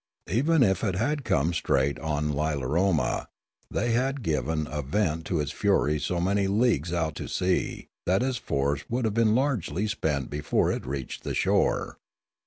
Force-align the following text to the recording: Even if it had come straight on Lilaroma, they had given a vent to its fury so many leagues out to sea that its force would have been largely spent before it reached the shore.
Even 0.31 0.63
if 0.63 0.83
it 0.83 0.95
had 0.95 1.23
come 1.23 1.53
straight 1.53 1.99
on 1.99 2.33
Lilaroma, 2.33 3.27
they 3.69 3.91
had 3.91 4.23
given 4.23 4.65
a 4.65 4.81
vent 4.81 5.25
to 5.27 5.39
its 5.39 5.51
fury 5.51 5.99
so 5.99 6.19
many 6.19 6.47
leagues 6.47 6.91
out 6.91 7.13
to 7.17 7.27
sea 7.27 7.85
that 8.07 8.23
its 8.23 8.37
force 8.39 8.83
would 8.89 9.05
have 9.05 9.13
been 9.13 9.35
largely 9.35 9.85
spent 9.85 10.31
before 10.31 10.71
it 10.71 10.87
reached 10.87 11.23
the 11.23 11.35
shore. 11.35 11.99